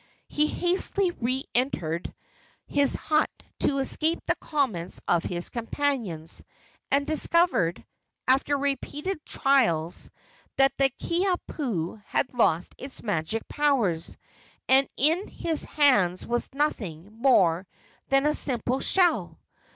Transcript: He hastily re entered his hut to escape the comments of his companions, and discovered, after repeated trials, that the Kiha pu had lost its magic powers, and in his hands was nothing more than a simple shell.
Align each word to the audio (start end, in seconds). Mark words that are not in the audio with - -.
He 0.27 0.47
hastily 0.47 1.11
re 1.11 1.45
entered 1.53 2.11
his 2.65 2.95
hut 2.95 3.29
to 3.59 3.77
escape 3.77 4.19
the 4.25 4.33
comments 4.37 4.99
of 5.07 5.21
his 5.23 5.49
companions, 5.49 6.43
and 6.89 7.05
discovered, 7.05 7.85
after 8.27 8.57
repeated 8.57 9.23
trials, 9.27 10.09
that 10.57 10.75
the 10.79 10.89
Kiha 10.99 11.35
pu 11.45 12.01
had 12.07 12.33
lost 12.33 12.73
its 12.79 13.03
magic 13.03 13.47
powers, 13.47 14.17
and 14.67 14.89
in 14.97 15.27
his 15.27 15.65
hands 15.65 16.25
was 16.25 16.49
nothing 16.51 17.11
more 17.19 17.67
than 18.09 18.25
a 18.25 18.33
simple 18.33 18.79
shell. 18.79 19.37